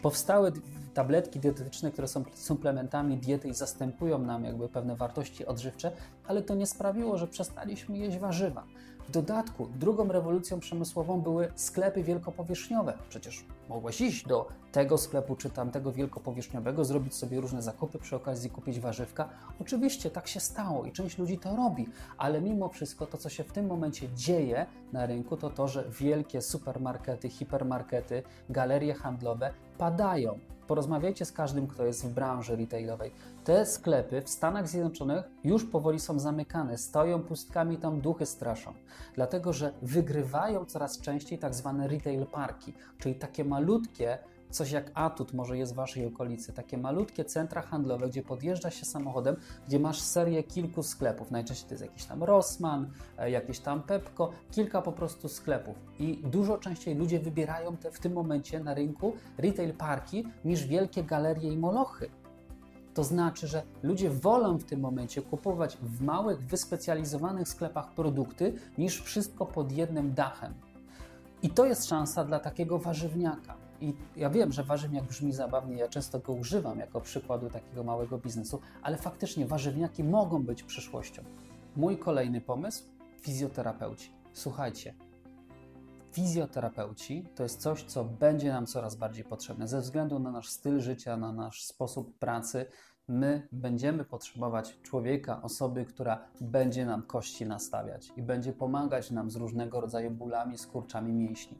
Powstały 0.02 0.52
tabletki 0.94 1.40
dietetyczne, 1.40 1.90
które 1.90 2.08
są 2.08 2.24
suplementami 2.34 3.16
diety 3.16 3.48
i 3.48 3.54
zastępują 3.54 4.18
nam 4.18 4.44
jakby 4.44 4.68
pewne 4.68 4.96
wartości 4.96 5.46
odżywcze, 5.46 5.92
ale 6.26 6.42
to 6.42 6.54
nie 6.54 6.66
sprawiło, 6.66 7.18
że 7.18 7.26
przestaliśmy 7.26 7.98
jeść 7.98 8.18
warzywa. 8.18 8.64
W 9.10 9.12
dodatku, 9.12 9.66
drugą 9.66 10.08
rewolucją 10.08 10.60
przemysłową 10.60 11.20
były 11.20 11.52
sklepy 11.54 12.02
wielkopowierzchniowe. 12.02 12.98
Przecież 13.08 13.44
mogłeś 13.68 14.00
iść 14.00 14.26
do 14.26 14.48
tego 14.72 14.98
sklepu 14.98 15.36
czy 15.36 15.50
tamtego 15.50 15.92
wielkopowierzchniowego, 15.92 16.84
zrobić 16.84 17.14
sobie 17.14 17.40
różne 17.40 17.62
zakupy, 17.62 17.98
przy 17.98 18.16
okazji 18.16 18.50
kupić 18.50 18.80
warzywka. 18.80 19.28
Oczywiście 19.60 20.10
tak 20.10 20.28
się 20.28 20.40
stało 20.40 20.84
i 20.84 20.92
część 20.92 21.18
ludzi 21.18 21.38
to 21.38 21.56
robi, 21.56 21.88
ale 22.18 22.40
mimo 22.40 22.68
wszystko 22.68 23.06
to, 23.06 23.18
co 23.18 23.28
się 23.28 23.44
w 23.44 23.52
tym 23.52 23.66
momencie 23.66 24.08
dzieje 24.14 24.66
na 24.92 25.06
rynku, 25.06 25.36
to 25.36 25.50
to, 25.50 25.68
że 25.68 25.84
wielkie 26.00 26.42
supermarkety, 26.42 27.28
hipermarkety, 27.28 28.22
galerie 28.50 28.94
handlowe 28.94 29.54
padają. 29.78 30.38
Porozmawiajcie 30.70 31.24
z 31.24 31.32
każdym, 31.32 31.66
kto 31.66 31.84
jest 31.84 32.06
w 32.06 32.14
branży 32.14 32.56
retailowej. 32.56 33.12
Te 33.44 33.66
sklepy 33.66 34.22
w 34.22 34.28
Stanach 34.28 34.68
Zjednoczonych 34.68 35.24
już 35.44 35.64
powoli 35.64 36.00
są 36.00 36.18
zamykane, 36.18 36.78
stoją 36.78 37.22
pustkami, 37.22 37.76
tam 37.76 38.00
duchy 38.00 38.26
straszą, 38.26 38.72
dlatego 39.14 39.52
że 39.52 39.72
wygrywają 39.82 40.64
coraz 40.64 41.00
częściej 41.00 41.38
tak 41.38 41.54
zwane 41.54 41.88
retail 41.88 42.26
parki, 42.26 42.72
czyli 42.98 43.14
takie 43.14 43.44
malutkie, 43.44 44.18
coś 44.50 44.70
jak 44.70 44.90
Atut 44.94 45.32
może 45.32 45.58
jest 45.58 45.72
w 45.72 45.76
Waszej 45.76 46.06
okolicy, 46.06 46.52
takie 46.52 46.78
malutkie 46.78 47.24
centra 47.24 47.62
handlowe, 47.62 48.08
gdzie 48.08 48.22
podjeżdża 48.22 48.70
się 48.70 48.84
samochodem, 48.84 49.36
gdzie 49.68 49.80
masz 49.80 50.00
serię 50.00 50.42
kilku 50.42 50.82
sklepów, 50.82 51.30
najczęściej 51.30 51.68
to 51.68 51.74
jest 51.74 51.84
jakiś 51.84 52.04
tam 52.04 52.22
Rossmann, 52.22 52.90
e, 53.18 53.30
jakieś 53.30 53.60
tam 53.60 53.82
Pepko, 53.82 54.32
kilka 54.50 54.82
po 54.82 54.92
prostu 54.92 55.28
sklepów 55.28 55.76
i 55.98 56.16
dużo 56.16 56.58
częściej 56.58 56.94
ludzie 56.94 57.20
wybierają 57.20 57.76
te 57.76 57.90
w 57.90 58.00
tym 58.00 58.12
momencie 58.12 58.60
na 58.60 58.74
rynku 58.74 59.12
retail 59.38 59.74
parki 59.74 60.26
niż 60.44 60.66
wielkie 60.66 61.04
galerie 61.04 61.52
i 61.52 61.56
molochy. 61.56 62.10
To 62.94 63.04
znaczy, 63.04 63.46
że 63.46 63.62
ludzie 63.82 64.10
wolą 64.10 64.58
w 64.58 64.64
tym 64.64 64.80
momencie 64.80 65.22
kupować 65.22 65.76
w 65.82 66.00
małych, 66.00 66.46
wyspecjalizowanych 66.46 67.48
sklepach 67.48 67.94
produkty, 67.94 68.54
niż 68.78 69.02
wszystko 69.02 69.46
pod 69.46 69.72
jednym 69.72 70.14
dachem. 70.14 70.54
I 71.42 71.50
to 71.50 71.66
jest 71.66 71.86
szansa 71.86 72.24
dla 72.24 72.38
takiego 72.38 72.78
warzywniaka. 72.78 73.69
I 73.80 73.94
ja 74.16 74.30
wiem, 74.30 74.52
że 74.52 74.64
warzywniak 74.64 75.04
brzmi 75.04 75.32
zabawnie, 75.32 75.76
ja 75.76 75.88
często 75.88 76.18
go 76.18 76.32
używam 76.32 76.78
jako 76.78 77.00
przykładu 77.00 77.50
takiego 77.50 77.84
małego 77.84 78.18
biznesu, 78.18 78.60
ale 78.82 78.96
faktycznie 78.96 79.46
warzywniaki 79.46 80.04
mogą 80.04 80.42
być 80.42 80.62
przyszłością. 80.62 81.22
Mój 81.76 81.98
kolejny 81.98 82.40
pomysł 82.40 82.84
fizjoterapeuci. 83.20 84.12
Słuchajcie, 84.32 84.94
fizjoterapeuci 86.12 87.24
to 87.34 87.42
jest 87.42 87.60
coś, 87.60 87.84
co 87.84 88.04
będzie 88.04 88.52
nam 88.52 88.66
coraz 88.66 88.96
bardziej 88.96 89.24
potrzebne 89.24 89.68
ze 89.68 89.80
względu 89.80 90.18
na 90.18 90.30
nasz 90.30 90.48
styl 90.48 90.80
życia, 90.80 91.16
na 91.16 91.32
nasz 91.32 91.64
sposób 91.64 92.18
pracy. 92.18 92.66
My 93.08 93.48
będziemy 93.52 94.04
potrzebować 94.04 94.78
człowieka, 94.82 95.42
osoby, 95.42 95.84
która 95.84 96.28
będzie 96.40 96.86
nam 96.86 97.02
kości 97.02 97.46
nastawiać 97.46 98.12
i 98.16 98.22
będzie 98.22 98.52
pomagać 98.52 99.10
nam 99.10 99.30
z 99.30 99.36
różnego 99.36 99.80
rodzaju 99.80 100.10
bólami, 100.10 100.58
skurczami 100.58 101.12
mięśni. 101.12 101.58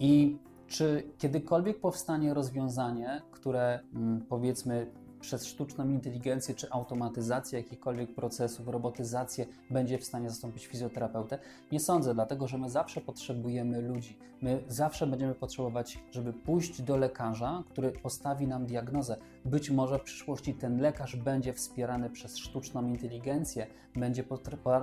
I 0.00 0.38
czy 0.66 1.12
kiedykolwiek 1.18 1.80
powstanie 1.80 2.34
rozwiązanie, 2.34 3.22
które 3.32 3.80
mm, 3.94 4.26
powiedzmy 4.28 4.86
przez 5.26 5.46
sztuczną 5.46 5.88
inteligencję 5.88 6.54
czy 6.54 6.70
automatyzację 6.70 7.58
jakichkolwiek 7.58 8.14
procesów, 8.14 8.68
robotyzację 8.68 9.46
będzie 9.70 9.98
w 9.98 10.04
stanie 10.04 10.30
zastąpić 10.30 10.66
fizjoterapeutę? 10.66 11.38
Nie 11.72 11.80
sądzę, 11.80 12.14
dlatego 12.14 12.48
że 12.48 12.58
my 12.58 12.70
zawsze 12.70 13.00
potrzebujemy 13.00 13.80
ludzi. 13.82 14.18
My 14.42 14.62
zawsze 14.68 15.06
będziemy 15.06 15.34
potrzebować, 15.34 15.98
żeby 16.10 16.32
pójść 16.32 16.82
do 16.82 16.96
lekarza, 16.96 17.62
który 17.70 17.92
postawi 17.92 18.46
nam 18.46 18.66
diagnozę. 18.66 19.16
Być 19.44 19.70
może 19.70 19.98
w 19.98 20.02
przyszłości 20.02 20.54
ten 20.54 20.80
lekarz 20.80 21.16
będzie 21.16 21.52
wspierany 21.52 22.10
przez 22.10 22.38
sztuczną 22.38 22.86
inteligencję, 22.86 23.66
będzie 23.96 24.24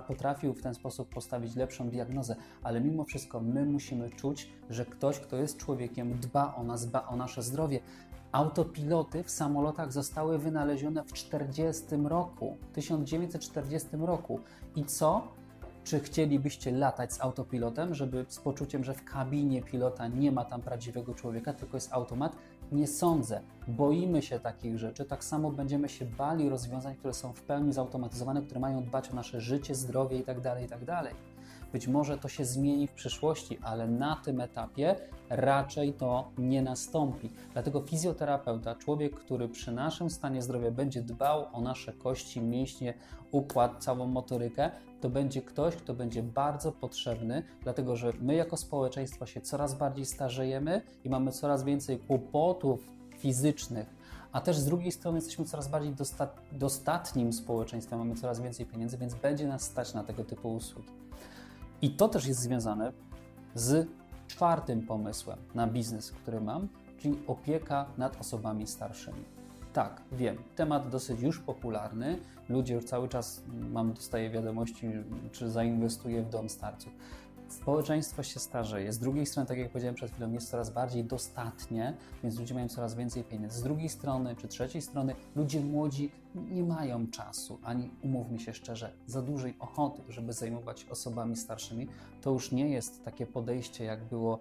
potrafił 0.07 0.53
w 0.53 0.61
ten 0.61 0.73
sposób 0.73 1.09
postawić 1.09 1.55
lepszą 1.55 1.89
diagnozę, 1.89 2.35
ale 2.63 2.81
mimo 2.81 3.03
wszystko 3.03 3.39
my 3.39 3.65
musimy 3.65 4.09
czuć, 4.09 4.49
że 4.69 4.85
ktoś, 4.85 5.19
kto 5.19 5.37
jest 5.37 5.57
człowiekiem, 5.57 6.19
dba 6.19 6.55
o 6.55 6.63
nas, 6.63 6.87
dba 6.87 7.07
o 7.07 7.15
nasze 7.15 7.43
zdrowie. 7.43 7.79
Autopiloty 8.33 9.23
w 9.23 9.31
samolotach 9.31 9.91
zostały 9.91 10.37
wynalezione 10.37 11.03
w 11.03 11.11
1940 11.11 11.85
roku, 12.03 12.57
1940 12.73 13.87
roku. 13.99 14.39
I 14.75 14.85
co? 14.85 15.27
Czy 15.83 15.99
chcielibyście 15.99 16.71
latać 16.71 17.13
z 17.13 17.21
autopilotem, 17.21 17.93
żeby 17.93 18.25
z 18.27 18.39
poczuciem, 18.39 18.83
że 18.83 18.93
w 18.93 19.03
kabinie 19.03 19.61
pilota 19.61 20.07
nie 20.07 20.31
ma 20.31 20.45
tam 20.45 20.61
prawdziwego 20.61 21.13
człowieka, 21.13 21.53
tylko 21.53 21.77
jest 21.77 21.93
automat? 21.93 22.35
Nie 22.71 22.87
sądzę. 22.87 23.41
Boimy 23.67 24.21
się 24.21 24.39
takich 24.39 24.77
rzeczy. 24.77 25.05
Tak 25.05 25.23
samo 25.23 25.51
będziemy 25.51 25.89
się 25.89 26.05
bali 26.05 26.49
rozwiązań, 26.49 26.95
które 26.95 27.13
są 27.13 27.33
w 27.33 27.41
pełni 27.41 27.73
zautomatyzowane, 27.73 28.41
które 28.41 28.59
mają 28.59 28.83
dbać 28.83 29.09
o 29.09 29.15
nasze 29.15 29.41
życie, 29.41 29.75
zdrowie 29.75 30.17
itd. 30.17 30.41
Tak 30.41 30.61
itd. 30.61 31.03
Być 31.73 31.87
może 31.87 32.17
to 32.17 32.29
się 32.29 32.45
zmieni 32.45 32.87
w 32.87 32.91
przyszłości, 32.91 33.59
ale 33.61 33.87
na 33.87 34.15
tym 34.15 34.41
etapie 34.41 34.95
raczej 35.29 35.93
to 35.93 36.31
nie 36.37 36.61
nastąpi. 36.61 37.29
Dlatego 37.53 37.81
fizjoterapeuta, 37.81 38.75
człowiek, 38.75 39.15
który 39.15 39.49
przy 39.49 39.71
naszym 39.71 40.09
stanie 40.09 40.41
zdrowia 40.41 40.71
będzie 40.71 41.01
dbał 41.01 41.45
o 41.53 41.61
nasze 41.61 41.93
kości, 41.93 42.41
mięśnie, 42.41 42.93
układ, 43.31 43.83
całą 43.83 44.07
motorykę, 44.07 44.71
to 45.01 45.09
będzie 45.09 45.41
ktoś, 45.41 45.75
kto 45.75 45.93
będzie 45.93 46.23
bardzo 46.23 46.71
potrzebny, 46.71 47.43
dlatego 47.61 47.95
że 47.95 48.13
my 48.21 48.35
jako 48.35 48.57
społeczeństwo 48.57 49.25
się 49.25 49.41
coraz 49.41 49.77
bardziej 49.77 50.05
starzejemy 50.05 50.81
i 51.03 51.09
mamy 51.09 51.31
coraz 51.31 51.63
więcej 51.63 51.99
kłopotów 51.99 52.79
fizycznych, 53.17 53.95
a 54.31 54.41
też 54.41 54.57
z 54.57 54.65
drugiej 54.65 54.91
strony 54.91 55.17
jesteśmy 55.17 55.45
coraz 55.45 55.67
bardziej 55.67 55.95
dostatnim 56.51 57.33
społeczeństwem, 57.33 57.99
mamy 57.99 58.15
coraz 58.15 58.41
więcej 58.41 58.65
pieniędzy, 58.65 58.97
więc 58.97 59.15
będzie 59.15 59.47
nas 59.47 59.61
stać 59.61 59.93
na 59.93 60.03
tego 60.03 60.23
typu 60.23 60.53
usługi. 60.53 60.89
I 61.83 61.89
to 61.89 62.09
też 62.09 62.25
jest 62.25 62.39
związane 62.39 62.93
z 63.55 63.87
czwartym 64.27 64.81
pomysłem 64.87 65.39
na 65.55 65.67
biznes, 65.67 66.11
który 66.11 66.41
mam, 66.41 66.67
czyli 66.97 67.19
opieka 67.27 67.85
nad 67.97 68.21
osobami 68.21 68.67
starszymi. 68.67 69.23
Tak, 69.73 70.01
wiem, 70.11 70.37
temat 70.55 70.89
dosyć 70.89 71.21
już 71.21 71.39
popularny. 71.39 72.19
Ludzie 72.49 72.73
już 72.73 72.85
cały 72.85 73.09
czas, 73.09 73.43
mam, 73.71 73.93
dostaję 73.93 74.29
wiadomości, 74.29 74.87
czy 75.31 75.51
zainwestuję 75.51 76.23
w 76.23 76.29
dom 76.29 76.49
starców. 76.49 76.93
Społeczeństwo 77.53 78.23
się 78.23 78.39
starzeje. 78.39 78.93
Z 78.93 78.99
drugiej 78.99 79.25
strony, 79.25 79.47
tak 79.47 79.57
jak 79.57 79.69
powiedziałem 79.69 79.95
przed 79.95 80.11
chwilą, 80.11 80.31
jest 80.31 80.49
coraz 80.49 80.69
bardziej 80.69 81.03
dostatnie, 81.03 81.97
więc 82.23 82.39
ludzie 82.39 82.53
mają 82.53 82.69
coraz 82.69 82.95
więcej 82.95 83.23
pieniędzy. 83.23 83.59
Z 83.59 83.63
drugiej 83.63 83.89
strony, 83.89 84.35
czy 84.35 84.47
trzeciej 84.47 84.81
strony, 84.81 85.15
ludzie 85.35 85.61
młodzi 85.61 86.11
nie 86.35 86.63
mają 86.63 87.07
czasu, 87.07 87.59
ani 87.63 87.91
umówmy 88.01 88.39
się 88.39 88.53
szczerze, 88.53 88.93
za 89.05 89.21
dużej 89.21 89.55
ochoty, 89.59 90.01
żeby 90.09 90.33
zajmować 90.33 90.85
osobami 90.85 91.35
starszymi. 91.35 91.87
To 92.21 92.31
już 92.31 92.51
nie 92.51 92.69
jest 92.69 93.05
takie 93.05 93.25
podejście, 93.25 93.83
jak 93.83 94.03
było 94.03 94.39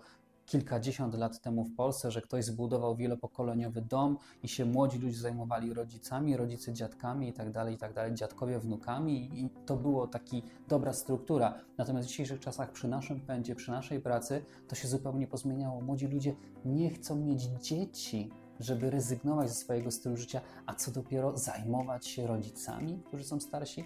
kilkadziesiąt 0.53 1.15
lat 1.15 1.41
temu 1.41 1.65
w 1.65 1.75
Polsce, 1.75 2.11
że 2.11 2.23
ktoś 2.23 2.45
zbudował 2.45 2.97
wielopokoleniowy 2.97 3.83
dom 3.83 4.19
i 4.43 4.49
się 4.49 4.65
młodzi 4.65 4.99
ludzie 4.99 5.17
zajmowali 5.17 5.75
rodzicami, 5.75 6.37
rodzice 6.37 6.73
dziadkami 6.73 7.29
i 7.29 7.33
tak 7.33 7.53
dalej, 7.53 7.75
i 7.75 7.79
tak 7.79 8.15
dziadkowie 8.15 8.59
wnukami 8.59 9.31
i 9.41 9.51
to 9.67 9.77
było 9.77 10.07
taki 10.07 10.43
dobra 10.69 10.93
struktura. 10.93 11.55
Natomiast 11.79 12.09
w 12.09 12.11
dzisiejszych 12.11 12.41
czasach 12.41 12.73
przy 12.73 12.89
naszym 12.89 13.21
pędzie, 13.21 13.55
przy 13.55 13.71
naszej 13.71 14.01
pracy 14.01 14.45
to 14.69 14.75
się 14.75 14.89
zupełnie 14.89 15.27
pozmieniało. 15.27 15.81
Młodzi 15.81 16.07
ludzie 16.07 16.35
nie 16.65 16.91
chcą 16.91 17.17
mieć 17.17 17.43
dzieci, 17.43 18.31
żeby 18.61 18.91
rezygnować 18.91 19.49
ze 19.49 19.55
swojego 19.55 19.91
stylu 19.91 20.17
życia, 20.17 20.41
a 20.67 20.75
co 20.75 20.91
dopiero 20.91 21.39
zajmować 21.39 22.07
się 22.07 22.27
rodzicami, 22.27 23.03
którzy 23.07 23.25
są 23.25 23.41
starsi 23.41 23.85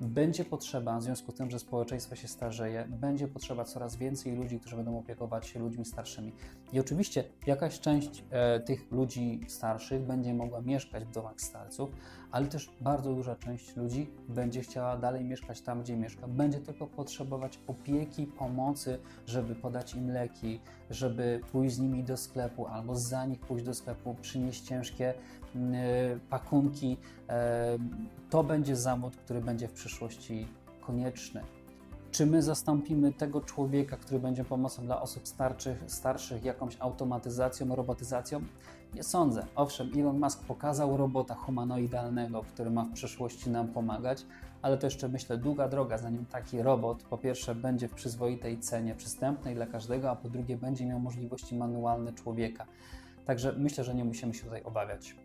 będzie 0.00 0.44
potrzeba, 0.44 0.98
w 0.98 1.02
związku 1.02 1.32
z 1.32 1.34
tym, 1.34 1.50
że 1.50 1.58
społeczeństwo 1.58 2.16
się 2.16 2.28
starzeje, 2.28 2.86
będzie 2.88 3.28
potrzeba 3.28 3.64
coraz 3.64 3.96
więcej 3.96 4.36
ludzi, 4.36 4.60
którzy 4.60 4.76
będą 4.76 4.98
opiekować 4.98 5.46
się 5.46 5.60
ludźmi 5.60 5.84
starszymi. 5.84 6.32
I 6.72 6.80
oczywiście 6.80 7.24
jakaś 7.46 7.80
część 7.80 8.24
e, 8.30 8.60
tych 8.60 8.92
ludzi 8.92 9.40
starszych 9.48 10.02
będzie 10.02 10.34
mogła 10.34 10.60
mieszkać 10.60 11.04
w 11.04 11.10
domach 11.10 11.40
starców, 11.40 11.90
ale 12.30 12.46
też 12.46 12.70
bardzo 12.80 13.14
duża 13.14 13.36
część 13.36 13.76
ludzi 13.76 14.10
będzie 14.28 14.60
chciała 14.60 14.96
dalej 14.96 15.24
mieszkać 15.24 15.60
tam, 15.60 15.82
gdzie 15.82 15.96
mieszka. 15.96 16.28
Będzie 16.28 16.60
tylko 16.60 16.86
potrzebować 16.86 17.58
opieki, 17.66 18.26
pomocy, 18.26 18.98
żeby 19.26 19.54
podać 19.54 19.94
im 19.94 20.10
leki, 20.10 20.60
żeby 20.90 21.40
pójść 21.52 21.74
z 21.74 21.78
nimi 21.78 22.04
do 22.04 22.16
sklepu 22.16 22.66
albo 22.66 22.96
za 22.96 23.26
nich 23.26 23.40
pójść 23.40 23.64
do 23.64 23.74
sklepu, 23.74 24.16
przynieść 24.20 24.60
ciężkie 24.60 25.14
pakunki. 26.30 26.96
E, 27.28 27.78
to 28.30 28.44
będzie 28.44 28.76
zawód, 28.76 29.16
który 29.16 29.40
będzie 29.40 29.68
w 29.68 29.72
przyszłości 29.72 30.48
konieczny. 30.80 31.42
Czy 32.10 32.26
my 32.26 32.42
zastąpimy 32.42 33.12
tego 33.12 33.40
człowieka, 33.40 33.96
który 33.96 34.20
będzie 34.20 34.44
pomocą 34.44 34.84
dla 34.84 35.02
osób 35.02 35.28
starszych, 35.28 35.84
starszych 35.86 36.44
jakąś 36.44 36.76
automatyzacją, 36.80 37.74
robotyzacją? 37.74 38.40
Nie 38.94 39.02
sądzę. 39.02 39.46
Owszem, 39.56 39.90
Elon 39.96 40.20
Musk 40.20 40.44
pokazał 40.44 40.96
robota 40.96 41.34
humanoidalnego, 41.34 42.42
który 42.42 42.70
ma 42.70 42.84
w 42.84 42.92
przyszłości 42.92 43.50
nam 43.50 43.68
pomagać, 43.68 44.26
ale 44.62 44.78
to 44.78 44.86
jeszcze 44.86 45.08
myślę 45.08 45.38
długa 45.38 45.68
droga, 45.68 45.98
zanim 45.98 46.26
taki 46.26 46.62
robot 46.62 47.02
po 47.02 47.18
pierwsze 47.18 47.54
będzie 47.54 47.88
w 47.88 47.94
przyzwoitej 47.94 48.58
cenie, 48.58 48.94
przystępnej 48.94 49.54
dla 49.54 49.66
każdego, 49.66 50.10
a 50.10 50.16
po 50.16 50.28
drugie 50.28 50.56
będzie 50.56 50.86
miał 50.86 51.00
możliwości 51.00 51.56
manualne 51.56 52.12
człowieka. 52.12 52.66
Także 53.26 53.52
myślę, 53.52 53.84
że 53.84 53.94
nie 53.94 54.04
musimy 54.04 54.34
się 54.34 54.44
tutaj 54.44 54.62
obawiać. 54.62 55.16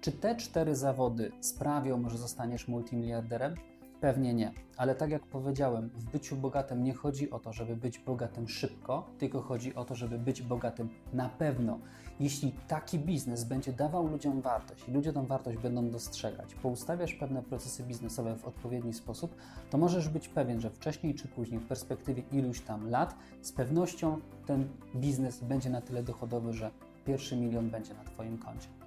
Czy 0.00 0.12
te 0.12 0.36
cztery 0.36 0.76
zawody 0.76 1.32
sprawią, 1.40 2.08
że 2.08 2.18
zostaniesz 2.18 2.68
multimiliarderem? 2.68 3.54
Pewnie 4.00 4.34
nie, 4.34 4.52
ale 4.76 4.94
tak 4.94 5.10
jak 5.10 5.26
powiedziałem, 5.26 5.88
w 5.88 6.04
byciu 6.10 6.36
bogatym 6.36 6.84
nie 6.84 6.94
chodzi 6.94 7.30
o 7.30 7.38
to, 7.38 7.52
żeby 7.52 7.76
być 7.76 7.98
bogatym 7.98 8.48
szybko, 8.48 9.06
tylko 9.18 9.42
chodzi 9.42 9.74
o 9.74 9.84
to, 9.84 9.94
żeby 9.94 10.18
być 10.18 10.42
bogatym 10.42 10.88
na 11.12 11.28
pewno. 11.28 11.78
Jeśli 12.20 12.52
taki 12.68 12.98
biznes 12.98 13.44
będzie 13.44 13.72
dawał 13.72 14.06
ludziom 14.06 14.40
wartość 14.40 14.88
i 14.88 14.92
ludzie 14.92 15.12
tą 15.12 15.26
wartość 15.26 15.58
będą 15.58 15.90
dostrzegać, 15.90 16.54
poustawiasz 16.54 17.14
pewne 17.14 17.42
procesy 17.42 17.82
biznesowe 17.82 18.36
w 18.36 18.44
odpowiedni 18.44 18.94
sposób, 18.94 19.34
to 19.70 19.78
możesz 19.78 20.08
być 20.08 20.28
pewien, 20.28 20.60
że 20.60 20.70
wcześniej 20.70 21.14
czy 21.14 21.28
później, 21.28 21.60
w 21.60 21.66
perspektywie 21.66 22.22
iluś 22.32 22.60
tam 22.60 22.90
lat, 22.90 23.14
z 23.42 23.52
pewnością 23.52 24.20
ten 24.46 24.68
biznes 24.96 25.40
będzie 25.40 25.70
na 25.70 25.80
tyle 25.80 26.02
dochodowy, 26.02 26.52
że 26.52 26.70
pierwszy 27.06 27.36
milion 27.36 27.70
będzie 27.70 27.94
na 27.94 28.04
Twoim 28.04 28.38
koncie. 28.38 28.77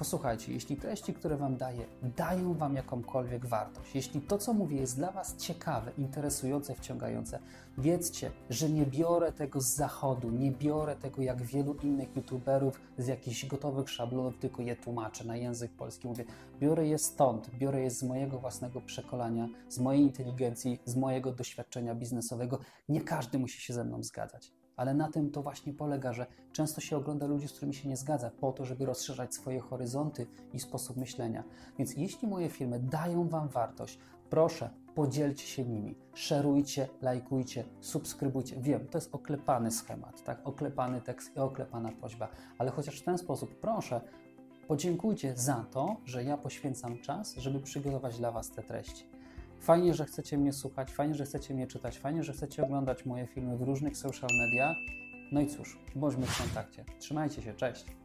Posłuchajcie, 0.00 0.52
jeśli 0.52 0.76
treści, 0.76 1.14
które 1.14 1.36
Wam 1.36 1.56
daję, 1.56 1.86
dają 2.16 2.54
Wam 2.54 2.74
jakąkolwiek 2.74 3.46
wartość, 3.46 3.94
jeśli 3.94 4.20
to, 4.20 4.38
co 4.38 4.52
mówię, 4.52 4.76
jest 4.76 4.96
dla 4.96 5.12
Was 5.12 5.36
ciekawe, 5.36 5.92
interesujące, 5.98 6.74
wciągające, 6.74 7.38
wiedzcie, 7.78 8.30
że 8.50 8.70
nie 8.70 8.86
biorę 8.86 9.32
tego 9.32 9.60
z 9.60 9.74
zachodu, 9.74 10.30
nie 10.30 10.50
biorę 10.50 10.96
tego 10.96 11.22
jak 11.22 11.42
wielu 11.42 11.74
innych 11.74 12.16
youtuberów 12.16 12.80
z 12.98 13.06
jakichś 13.06 13.46
gotowych 13.46 13.90
szablonów, 13.90 14.38
tylko 14.38 14.62
je 14.62 14.76
tłumaczę 14.76 15.24
na 15.24 15.36
język 15.36 15.72
polski. 15.72 16.08
Mówię, 16.08 16.24
biorę 16.60 16.86
je 16.86 16.98
stąd, 16.98 17.50
biorę 17.50 17.82
je 17.82 17.90
z 17.90 18.02
mojego 18.02 18.38
własnego 18.38 18.80
przekonania, 18.80 19.48
z 19.68 19.78
mojej 19.78 20.02
inteligencji, 20.02 20.78
z 20.84 20.96
mojego 20.96 21.32
doświadczenia 21.32 21.94
biznesowego. 21.94 22.58
Nie 22.88 23.00
każdy 23.00 23.38
musi 23.38 23.60
się 23.60 23.74
ze 23.74 23.84
mną 23.84 24.02
zgadzać 24.02 24.52
ale 24.80 24.94
na 24.94 25.08
tym 25.08 25.30
to 25.30 25.42
właśnie 25.42 25.72
polega, 25.72 26.12
że 26.12 26.26
często 26.52 26.80
się 26.80 26.96
ogląda 26.96 27.26
ludzi, 27.26 27.48
z 27.48 27.52
którymi 27.52 27.74
się 27.74 27.88
nie 27.88 27.96
zgadza, 27.96 28.30
po 28.40 28.52
to, 28.52 28.64
żeby 28.64 28.86
rozszerzać 28.86 29.34
swoje 29.34 29.60
horyzonty 29.60 30.26
i 30.52 30.60
sposób 30.60 30.96
myślenia. 30.96 31.44
Więc 31.78 31.96
jeśli 31.96 32.28
moje 32.28 32.48
filmy 32.48 32.78
dają 32.78 33.28
Wam 33.28 33.48
wartość, 33.48 33.98
proszę, 34.30 34.70
podzielcie 34.94 35.46
się 35.46 35.64
nimi, 35.64 35.94
szerujcie, 36.14 36.88
lajkujcie, 37.02 37.64
subskrybujcie. 37.80 38.56
Wiem, 38.60 38.86
to 38.86 38.98
jest 38.98 39.14
oklepany 39.14 39.70
schemat, 39.70 40.24
tak? 40.24 40.40
oklepany 40.44 41.00
tekst 41.00 41.36
i 41.36 41.38
oklepana 41.38 41.92
prośba, 42.00 42.28
ale 42.58 42.70
chociaż 42.70 43.00
w 43.00 43.04
ten 43.04 43.18
sposób 43.18 43.60
proszę, 43.60 44.00
podziękujcie 44.68 45.36
za 45.36 45.64
to, 45.70 45.96
że 46.04 46.24
ja 46.24 46.36
poświęcam 46.36 46.98
czas, 46.98 47.36
żeby 47.36 47.60
przygotować 47.60 48.18
dla 48.18 48.32
Was 48.32 48.50
te 48.50 48.62
treści. 48.62 49.09
Fajnie, 49.60 49.94
że 49.94 50.04
chcecie 50.04 50.38
mnie 50.38 50.52
słuchać, 50.52 50.92
fajnie, 50.92 51.14
że 51.14 51.24
chcecie 51.24 51.54
mnie 51.54 51.66
czytać, 51.66 51.98
fajnie, 51.98 52.22
że 52.22 52.32
chcecie 52.32 52.62
oglądać 52.62 53.06
moje 53.06 53.26
filmy 53.26 53.56
w 53.56 53.62
różnych 53.62 53.96
social 53.96 54.30
mediach. 54.32 54.76
No 55.32 55.40
i 55.40 55.46
cóż, 55.46 55.78
bądźmy 55.94 56.26
w 56.26 56.38
kontakcie. 56.38 56.84
Trzymajcie 56.98 57.42
się, 57.42 57.54
cześć! 57.54 57.99